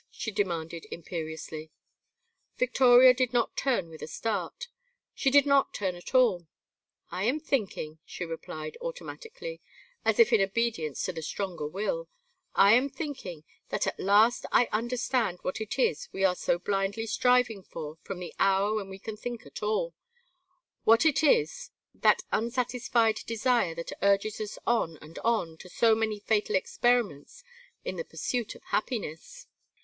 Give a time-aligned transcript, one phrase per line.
[0.09, 1.69] she demanded, imperiously.
[2.57, 4.67] Victoria did not turn with a start.
[5.13, 6.47] She did not turn at all.
[7.11, 9.61] "I am thinking," she replied, automatically,
[10.03, 12.09] as if in obedience to the stronger will
[12.55, 17.05] "I am thinking that at last I understand what it is we are so blindly
[17.05, 19.93] striving for from the hour when we can think at all;
[20.83, 26.19] what it is that unsatisfied desire that urges us on and on to so many
[26.19, 27.43] fatal experiments
[27.85, 29.45] in the pursuit of happiness.